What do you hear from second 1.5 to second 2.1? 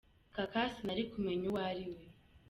ari we.”